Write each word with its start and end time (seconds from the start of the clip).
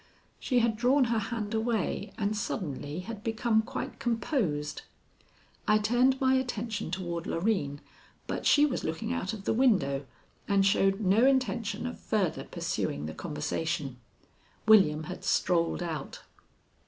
She 0.39 0.57
had 0.61 0.77
drawn 0.77 1.03
her 1.13 1.19
hand 1.19 1.53
away 1.53 2.11
and 2.17 2.35
suddenly 2.35 3.01
had 3.01 3.23
become 3.23 3.61
quite 3.61 3.99
composed. 3.99 4.81
I 5.67 5.77
turned 5.77 6.19
my 6.19 6.33
attention 6.33 6.89
toward 6.89 7.27
Loreen, 7.27 7.81
but 8.25 8.47
she 8.47 8.65
was 8.65 8.83
looking 8.83 9.13
out 9.13 9.31
of 9.31 9.43
the 9.45 9.53
window 9.53 10.07
and 10.47 10.65
showed 10.65 11.01
no 11.01 11.23
intention 11.27 11.85
of 11.85 11.99
further 11.99 12.45
pursuing 12.45 13.05
the 13.05 13.13
conversation. 13.13 13.97
William 14.65 15.03
had 15.03 15.23
strolled 15.23 15.83
out. 15.83 16.21